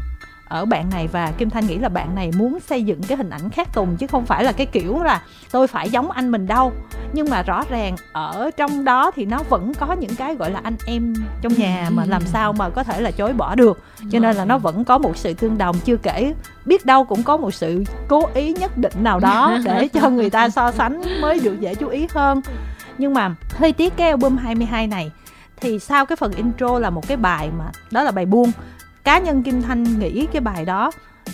[0.48, 3.30] ở bạn này và Kim Thanh nghĩ là bạn này muốn xây dựng cái hình
[3.30, 6.46] ảnh khác Tùng chứ không phải là cái kiểu là tôi phải giống anh mình
[6.46, 6.72] đâu.
[7.12, 10.60] Nhưng mà rõ ràng ở trong đó thì nó vẫn có những cái gọi là
[10.62, 13.80] anh em trong nhà mà làm sao mà có thể là chối bỏ được.
[14.10, 16.34] Cho nên là nó vẫn có một sự tương đồng chưa kể
[16.64, 20.30] biết đâu cũng có một sự cố ý nhất định nào đó để cho người
[20.30, 22.40] ta so sánh mới được dễ chú ý hơn.
[22.98, 25.10] Nhưng mà hơi tiếc cái album 22 này
[25.60, 28.52] thì sau cái phần intro là một cái bài mà đó là bài buông
[29.08, 30.90] cá nhân kim thanh nghĩ cái bài đó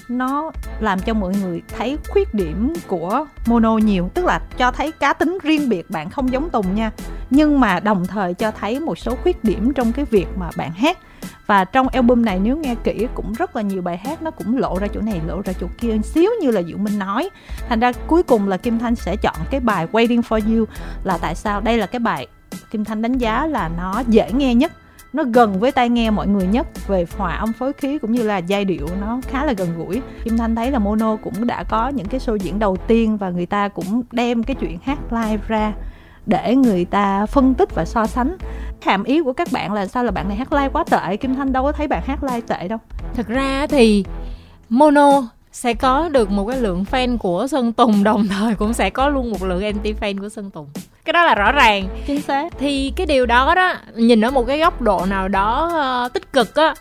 [0.08, 4.92] nó làm cho mọi người thấy khuyết điểm của mono nhiều, tức là cho thấy
[4.92, 6.90] cá tính riêng biệt, bạn không giống tùng nha.
[7.30, 10.72] Nhưng mà đồng thời cho thấy một số khuyết điểm trong cái việc mà bạn
[10.72, 10.98] hát.
[11.46, 14.58] Và trong album này nếu nghe kỹ cũng rất là nhiều bài hát nó cũng
[14.58, 17.30] lộ ra chỗ này, lộ ra chỗ kia xíu như là diệu minh nói.
[17.68, 20.64] Thành ra cuối cùng là kim thanh sẽ chọn cái bài waiting for you
[21.04, 21.60] là tại sao?
[21.60, 22.26] Đây là cái bài
[22.70, 24.72] kim thanh đánh giá là nó dễ nghe nhất
[25.14, 28.22] nó gần với tai nghe mọi người nhất về hòa âm phối khí cũng như
[28.22, 30.02] là giai điệu nó khá là gần gũi.
[30.24, 33.30] Kim thanh thấy là mono cũng đã có những cái show diễn đầu tiên và
[33.30, 35.72] người ta cũng đem cái chuyện hát live ra
[36.26, 38.36] để người ta phân tích và so sánh.
[38.82, 41.16] Hàm ý của các bạn là sao là bạn này hát live quá tệ?
[41.16, 42.78] Kim thanh đâu có thấy bạn hát live tệ đâu.
[43.14, 44.04] Thực ra thì
[44.68, 45.22] mono
[45.52, 49.08] sẽ có được một cái lượng fan của Sơn Tùng đồng thời cũng sẽ có
[49.08, 50.66] luôn một lượng anti fan của Sơn Tùng
[51.04, 51.88] cái đó là rõ ràng.
[52.06, 52.48] Chính xác.
[52.58, 55.70] Thì cái điều đó đó nhìn ở một cái góc độ nào đó
[56.06, 56.74] uh, tích cực á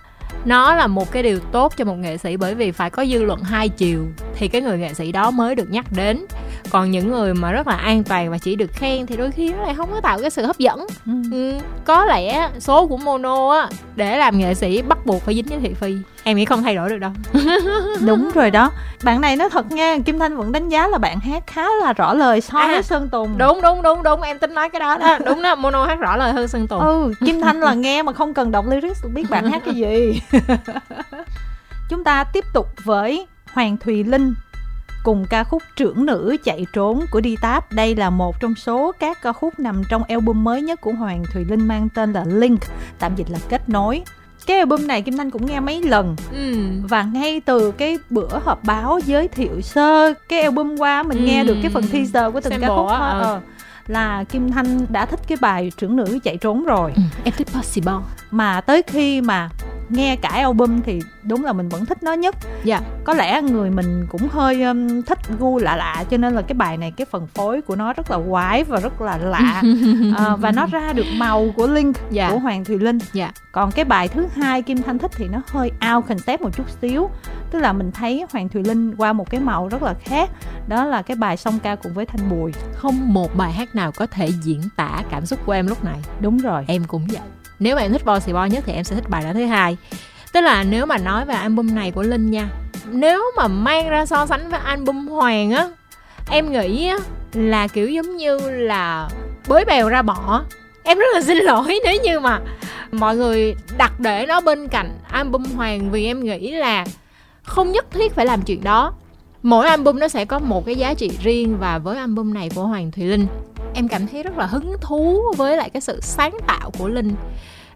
[0.46, 3.24] nó là một cái điều tốt cho một nghệ sĩ bởi vì phải có dư
[3.24, 6.26] luận hai chiều thì cái người nghệ sĩ đó mới được nhắc đến
[6.74, 9.54] còn những người mà rất là an toàn và chỉ được khen thì đôi khi
[9.54, 10.88] nó lại không có tạo cái sự hấp dẫn.
[11.06, 11.14] Ừ.
[11.32, 11.54] Ừ,
[11.86, 15.60] có lẽ số của mono á để làm nghệ sĩ bắt buộc phải dính với
[15.60, 15.98] thị phi.
[16.24, 17.12] Em nghĩ không thay đổi được đâu.
[18.06, 18.72] Đúng rồi đó.
[19.04, 21.94] Bạn này nói thật nha kim thanh vẫn đánh giá là bạn hát khá là
[21.94, 23.38] rõ lời so à, với sơn tùng.
[23.38, 24.22] đúng đúng đúng đúng.
[24.22, 25.18] Em tính nói cái đó đó.
[25.26, 26.80] Đúng đó mono hát rõ lời hơn sơn tùng.
[26.80, 30.22] Ừ kim thanh là nghe mà không cần đọc lyrics biết bạn hát cái gì.
[31.90, 34.34] Chúng ta tiếp tục với hoàng thùy linh
[35.04, 38.92] cùng ca khúc trưởng nữ chạy trốn của đi táp đây là một trong số
[39.00, 42.24] các ca khúc nằm trong album mới nhất của hoàng thùy linh mang tên là
[42.28, 42.62] link
[43.00, 44.04] tạm dịch là kết nối
[44.46, 46.56] cái album này kim thanh cũng nghe mấy lần ừ.
[46.90, 51.24] và ngay từ cái bữa họp báo giới thiệu sơ cái album qua mình ừ.
[51.24, 53.42] nghe được cái phần teaser của từng ca khúc thôi ờ.
[53.88, 57.02] là kim thanh đã thích cái bài trưởng nữ chạy trốn rồi ừ.
[57.24, 57.94] em thích possible
[58.32, 59.50] mà tới khi mà
[59.90, 62.36] nghe cả album thì đúng là mình vẫn thích nó nhất.
[62.64, 62.82] Dạ.
[63.04, 66.56] Có lẽ người mình cũng hơi um, thích gu lạ lạ cho nên là cái
[66.56, 69.62] bài này cái phần phối của nó rất là quái và rất là lạ.
[70.18, 72.30] À, và nó ra được màu của link dạ.
[72.30, 73.00] của hoàng thùy linh.
[73.14, 73.32] Dạ.
[73.52, 76.66] Còn cái bài thứ hai kim thanh thích thì nó hơi out concept một chút
[76.82, 77.10] xíu.
[77.52, 80.30] Tức là mình thấy hoàng thùy linh qua một cái màu rất là khác.
[80.68, 82.52] Đó là cái bài song ca cùng với thanh bùi.
[82.76, 86.00] Không một bài hát nào có thể diễn tả cảm xúc của em lúc này.
[86.20, 86.66] Đúng rồi.
[86.68, 87.22] Em cũng vậy
[87.60, 89.78] nếu bạn thích Bossy Boy nhất thì em sẽ thích bài đó thứ hai.
[90.34, 92.50] Tức là nếu mà nói về album này của linh nha,
[92.92, 95.70] nếu mà mang ra so sánh với album hoàng á,
[96.30, 96.98] em nghĩ á
[97.34, 99.10] là kiểu giống như là
[99.48, 100.44] bới bèo ra bỏ.
[100.84, 102.40] Em rất là xin lỗi nếu như mà
[102.92, 106.86] mọi người đặt để nó bên cạnh album hoàng vì em nghĩ là
[107.44, 108.94] không nhất thiết phải làm chuyện đó.
[109.44, 112.64] Mỗi album nó sẽ có một cái giá trị riêng và với album này của
[112.64, 113.28] hoàng thùy linh
[113.74, 117.16] em cảm thấy rất là hứng thú với lại cái sự sáng tạo của linh.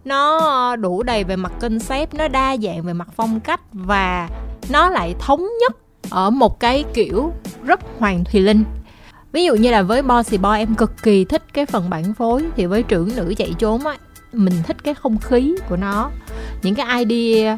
[0.06, 4.30] Nó đủ đầy về mặt concept, nó đa dạng về mặt phong cách và
[4.70, 5.74] nó lại thống nhất
[6.10, 7.34] ở một cái kiểu
[7.64, 8.64] rất hoàng thùy linh.
[9.32, 12.46] Ví dụ như là với Bossy Boy, em cực kỳ thích cái phần bản phối.
[12.56, 13.98] Thì với trưởng nữ chạy trốn á,
[14.34, 16.10] mình thích cái không khí của nó.
[16.64, 17.58] Những cái idea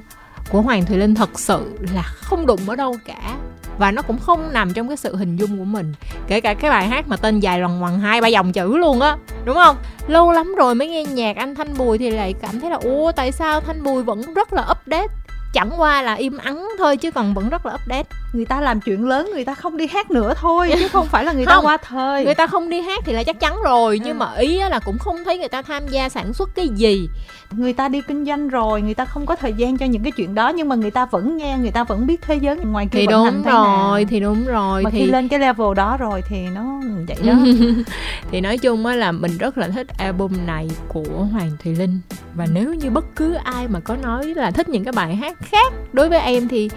[0.52, 3.38] của Hoàng Thùy Linh thật sự là không đụng ở đâu cả
[3.80, 5.94] và nó cũng không nằm trong cái sự hình dung của mình.
[6.28, 9.02] Kể cả cái bài hát mà tên dài loằng ngoằng hai, ba dòng chữ luôn
[9.02, 9.76] á, đúng không?
[10.08, 13.12] Lâu lắm rồi mới nghe nhạc anh thanh bùi thì lại cảm thấy là, ủa,
[13.12, 15.14] tại sao thanh bùi vẫn rất là update?
[15.54, 18.04] Chẳng qua là im ắng thôi chứ còn vẫn rất là update.
[18.34, 21.26] Người ta làm chuyện lớn người ta không đi hát nữa thôi chứ không phải
[21.26, 22.26] là người ta qua thời.
[22.26, 24.20] người ta không đi hát thì là chắc chắn rồi nhưng ừ.
[24.20, 27.10] mà ý là cũng không thấy người ta tham gia sản xuất cái gì.
[27.52, 30.12] Người ta đi kinh doanh rồi người ta không có thời gian cho những cái
[30.12, 32.88] chuyện đó nhưng mà người ta vẫn nghe người ta vẫn biết thế giới ngoài
[32.92, 34.00] kia thì đúng hành rồi nào.
[34.10, 37.34] thì đúng rồi mà thì khi lên cái level đó rồi thì nó vậy đó.
[38.32, 42.00] Thì nói chung á là mình rất là thích album này của hoàng thùy linh.
[42.36, 45.38] Và nếu như bất cứ ai mà có nói là thích những cái bài hát
[45.42, 45.74] khác.
[45.94, 46.70] Đối với em thì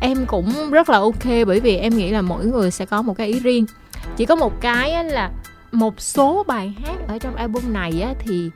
[0.00, 3.16] em cũng rất là ok bởi vì em nghĩ là mỗi người sẽ có một
[3.16, 3.66] cái ý riêng.
[4.16, 5.30] Chỉ có một cái là
[5.72, 8.50] một số bài hát ở trong album này thì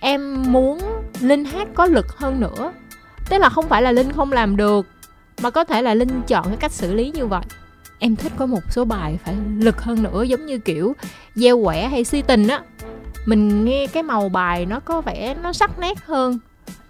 [0.00, 0.80] em muốn
[1.20, 2.72] linh hát có lực hơn nữa.
[3.28, 4.86] Tức là không phải là linh không làm được,
[5.42, 7.42] mà có thể là linh chọn cái cách xử lý như vậy.
[7.98, 10.96] Em thích có một số bài phải lực hơn nữa, giống như kiểu
[11.34, 12.62] gieo quẻ hay si tình á.
[13.26, 16.38] Mình nghe cái màu bài nó có vẻ nó sắc nét hơn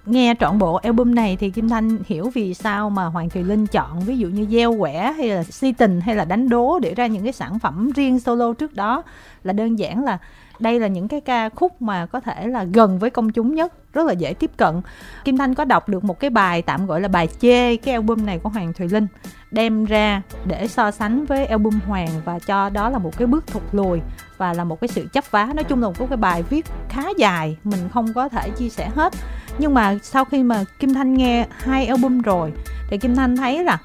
[0.07, 3.67] nghe trọn bộ album này thì Kim Thanh hiểu vì sao mà Hoàng Thùy Linh
[3.67, 6.95] chọn ví dụ như gieo quẻ hay là si tình hay là đánh đố để
[6.95, 9.03] ra những cái sản phẩm riêng solo trước đó.
[9.45, 10.19] Là đơn giản là
[10.59, 13.93] đây là những cái ca khúc mà có thể là gần với công chúng nhất,
[13.93, 14.81] rất là dễ tiếp cận.
[15.25, 18.27] Kim thanh có đọc được một cái bài tạm gọi là bài chê cái album
[18.27, 19.07] này của hoàng thùy linh,
[19.51, 23.47] đem ra để so sánh với album hoàng và cho đó là một cái bước
[23.47, 24.01] thụt lùi
[24.37, 25.47] và là một cái sự chấp vá.
[25.55, 28.91] Nói chung là một cái bài viết khá dài, mình không có thể chia sẻ
[28.95, 29.13] hết
[29.61, 32.53] nhưng mà sau khi mà kim thanh nghe hai album rồi
[32.91, 33.79] thì kim thanh thấy là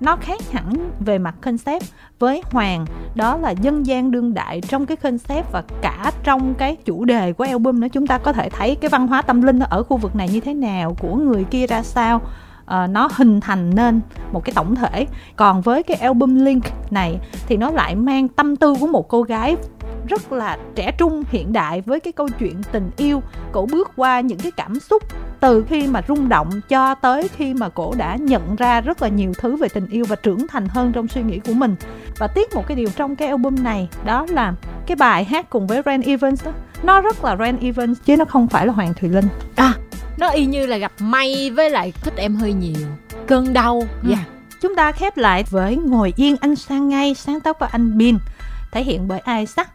[0.00, 1.84] nó khác hẳn về mặt concept
[2.18, 2.86] với hoàng.
[3.14, 7.32] Đó là dân gian đương đại trong cái concept và cả trong cái chủ đề
[7.32, 7.88] của album nữa.
[7.92, 10.40] Chúng ta có thể thấy cái văn hóa tâm linh ở khu vực này như
[10.40, 12.20] thế nào của người kia ra sao.
[12.62, 14.00] Uh, nó hình thành nên
[14.32, 15.06] một cái tổng thể.
[15.36, 19.22] Còn với cái album link này thì nó lại mang tâm tư của một cô
[19.22, 19.56] gái
[20.08, 24.20] rất là trẻ trung hiện đại với cái câu chuyện tình yêu cổ bước qua
[24.20, 25.02] những cái cảm xúc
[25.40, 29.08] từ khi mà rung động cho tới khi mà cổ đã nhận ra rất là
[29.08, 31.76] nhiều thứ về tình yêu và trưởng thành hơn trong suy nghĩ của mình.
[32.18, 34.54] Và tiếc một cái điều trong cái album này đó là
[34.86, 38.24] cái bài hát cùng với Ren Evans đó nó rất là Ren Evans chứ nó
[38.24, 39.28] không phải là Hoàng Thùy Linh.
[39.56, 39.74] À
[40.18, 42.86] nó y như là gặp may với lại thích em hơi nhiều
[43.26, 43.82] cơn đau.
[44.02, 44.16] Dạ.
[44.16, 44.28] Yeah.
[44.60, 48.18] chúng ta khép lại với ngồi yên anh sang ngay sáng tác của anh Bin
[48.72, 49.68] thể hiện bởi Isaac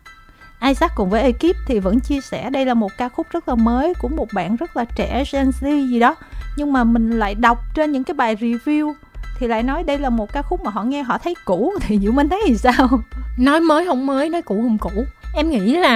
[0.61, 3.55] Isaac cùng với ekip thì vẫn chia sẻ đây là một ca khúc rất là
[3.55, 6.15] mới của một bạn rất là trẻ Gen Z gì đó.
[6.57, 8.93] Nhưng mà mình lại đọc trên những cái bài review
[9.39, 11.73] thì lại nói đây là một ca khúc mà họ nghe họ thấy cũ.
[11.81, 12.89] Thì Diệu Minh thấy thì sao?
[13.37, 15.03] Nói mới không mới nói cũ không cũ.
[15.35, 15.93] Em nghĩ là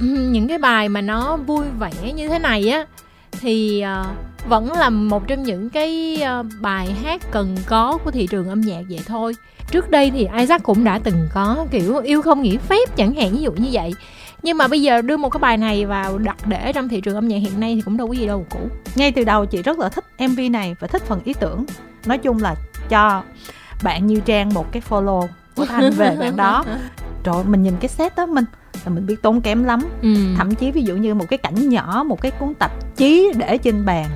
[0.00, 2.84] ừ, những cái bài mà nó vui vẻ như thế này á
[3.40, 4.06] thì uh,
[4.46, 8.60] vẫn là một trong những cái uh, bài hát cần có của thị trường âm
[8.60, 9.36] nhạc vậy thôi.
[9.70, 13.32] Trước đây thì Isaac cũng đã từng có kiểu yêu không nghỉ phép chẳng hạn
[13.32, 13.94] ví dụ như vậy.
[14.42, 17.14] Nhưng mà bây giờ đưa một cái bài này vào đặt để trong thị trường
[17.14, 18.58] âm nhạc hiện nay thì cũng đâu có gì đâu cũ.
[18.94, 21.64] Ngay từ đầu chị rất là thích mv này và thích phần ý tưởng.
[22.06, 22.54] Nói chung là
[22.88, 23.22] cho
[23.82, 26.64] bạn như trang một cái follow của thanh về bạn đó.
[27.24, 28.44] Rồi mình nhìn cái set đó mình
[28.84, 29.80] là mình biết tốn kém lắm.
[30.02, 30.14] Ừ.
[30.36, 33.58] thậm chí ví dụ như một cái cảnh nhỏ một cái cuốn tạp chí để
[33.58, 34.06] trên bàn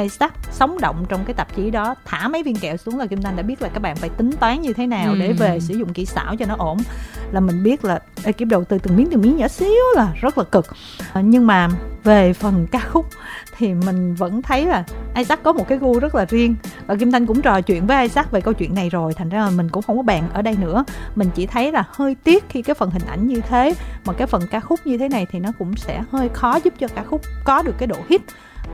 [0.00, 3.22] Isaac sống động trong cái tạp chí đó thả mấy viên kẹo xuống là Kim
[3.22, 5.18] Thanh đã biết là các bạn phải tính toán như thế nào ừ.
[5.18, 6.78] để về sử dụng kỹ xảo cho nó ổn.
[7.32, 10.38] Là mình biết là ekip đầu tư từng miếng từng miếng nhỏ xíu là rất
[10.38, 10.66] là cực.
[11.12, 11.68] À, nhưng mà
[12.04, 13.06] về phần ca khúc
[13.58, 14.84] thì mình vẫn thấy là
[15.16, 16.54] Isaac có một cái gu rất là riêng.
[16.86, 19.38] Và Kim Thanh cũng trò chuyện với Isaac về câu chuyện này rồi thành ra
[19.38, 20.84] là mình cũng không có bàn ở đây nữa.
[21.14, 23.74] Mình chỉ thấy là hơi tiếc khi cái phần hình ảnh như thế
[24.04, 26.74] mà cái phần ca khúc như thế này thì nó cũng sẽ hơi khó giúp
[26.78, 28.20] cho ca khúc có được cái độ hit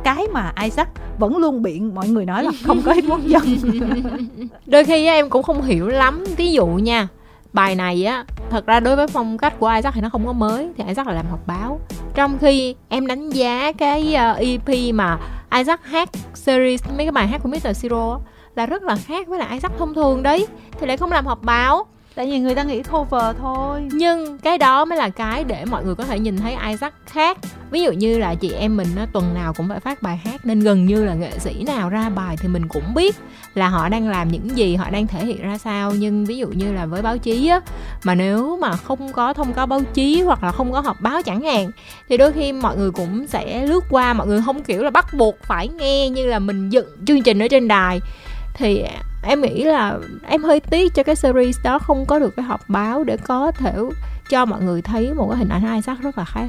[0.04, 3.42] cái mà Isaac vẫn luôn biện mọi người nói là không có hit quốc dân.
[4.66, 6.24] Đôi khi em cũng không hiểu lắm.
[6.36, 7.08] Ví dụ nha
[7.52, 10.32] bài này á thật ra đối với phong cách của Isaac thì nó không có
[10.32, 11.80] mới thì Isaac là làm họp báo.
[12.14, 15.18] Trong khi em đánh giá cái uh, EP mà
[15.56, 17.66] Isaac hát series mấy cái bài hát của Mr.
[17.66, 18.20] Zero
[18.54, 20.46] là rất là khác với lại Isaac thông thường đấy
[20.80, 21.86] thì lại không làm họp báo
[22.18, 23.88] tại vì người ta nghĩ cover thôi.
[23.92, 27.38] Nhưng cái đó mới là cái để mọi người có thể nhìn thấy Isaac khác.
[27.70, 30.46] Ví dụ như là chị em mình nó tuần nào cũng phải phát bài hát,
[30.46, 33.16] nên gần như là nghệ sĩ nào ra bài thì mình cũng biết
[33.54, 35.92] là họ đang làm những gì, họ đang thể hiện ra sao.
[35.94, 37.60] Nhưng ví dụ như là với báo chí á,
[38.04, 41.22] mà nếu mà không có thông cáo báo chí hoặc là không có họp báo
[41.22, 41.70] chẳng hạn,
[42.08, 45.06] thì đôi khi mọi người cũng sẽ lướt qua, mọi người không kiểu là bắt
[45.14, 48.00] buộc phải nghe như là mình dựng chương trình ở trên đài.
[48.54, 48.84] Thì
[49.28, 52.60] em nghĩ là em hơi tiếc cho cái series đó không có được cái họp
[52.68, 53.74] báo để có thể
[54.30, 56.46] cho mọi người thấy một cái hình ảnh Isaac rất là khác.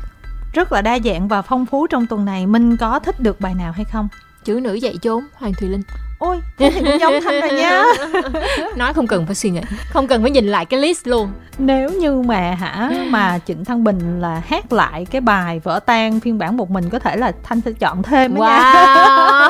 [0.54, 2.48] Rất là đa dạng và phong phú trong tuần này.
[2.48, 4.08] Minh có thích được bài nào hay không?
[4.44, 5.82] Chữ nữ dạy trốn hoàng thùy linh
[6.20, 7.84] ôi thế thì cũng giống thanh rồi nha.
[8.76, 11.32] Nói không cần phải suy nghĩ không cần phải nhìn lại cái list luôn.
[11.58, 16.20] Nếu như mà hả mà trịnh thăng bình là hát lại cái bài vỡ tan
[16.20, 18.40] phiên bản một mình có thể là thanh sẽ chọn thêm wow.
[18.40, 19.50] nha.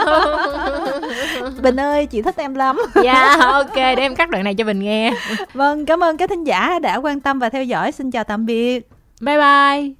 [1.61, 2.81] Bình ơi chị thích em lắm.
[3.03, 5.13] Dạ yeah, ok để em cắt đoạn này cho bình nghe.
[5.53, 7.91] Vâng cảm ơn các thính giả đã quan tâm và theo dõi.
[7.91, 8.89] Xin chào tạm biệt.
[9.21, 9.93] Bye bye